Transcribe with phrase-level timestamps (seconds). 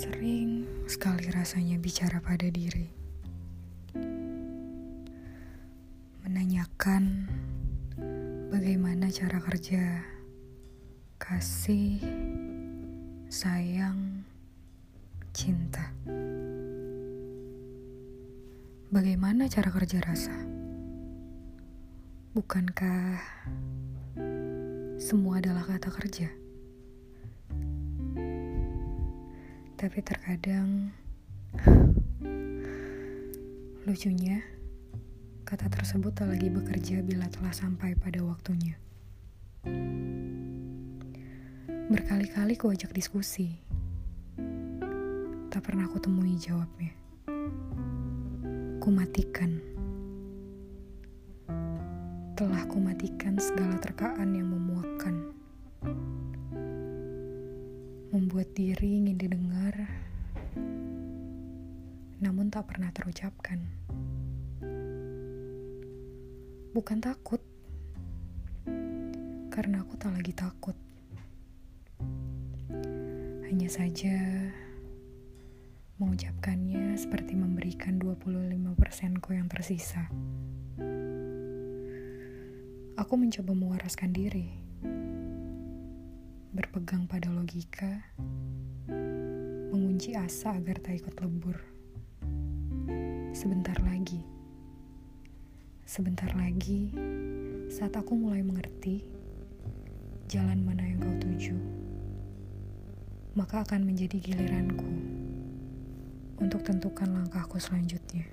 [0.00, 2.88] Sering sekali rasanya bicara pada diri.
[6.24, 7.28] Menanyakan
[8.48, 10.00] bagaimana cara kerja,
[11.20, 12.00] kasih,
[13.28, 14.24] sayang,
[15.36, 15.92] cinta.
[18.88, 20.32] Bagaimana cara kerja rasa?
[22.32, 23.20] Bukankah
[24.96, 26.32] semua adalah kata kerja?
[29.80, 30.92] Tapi terkadang
[33.88, 34.44] lucunya
[35.48, 38.76] kata tersebut tak lagi bekerja bila telah sampai pada waktunya.
[41.88, 43.56] Berkali-kali ku ajak diskusi.
[45.48, 46.92] Tak pernah ku temui jawabnya.
[48.84, 49.64] Ku matikan.
[52.36, 54.99] Telah ku matikan segala terkaan yang memuakkan
[58.40, 59.76] membuat diri ingin didengar,
[62.24, 63.60] namun tak pernah terucapkan.
[66.72, 67.44] Bukan takut,
[69.52, 70.72] karena aku tak lagi takut.
[73.44, 74.16] Hanya saja
[76.00, 80.08] mengucapkannya seperti memberikan 25% ku yang tersisa.
[82.96, 84.69] Aku mencoba mewaraskan diri
[86.60, 88.04] berpegang pada logika,
[89.72, 91.56] mengunci asa agar tak ikut lebur.
[93.32, 94.20] Sebentar lagi,
[95.88, 96.92] sebentar lagi,
[97.72, 99.00] saat aku mulai mengerti
[100.28, 101.56] jalan mana yang kau tuju,
[103.32, 104.92] maka akan menjadi giliranku
[106.44, 108.28] untuk tentukan langkahku selanjutnya.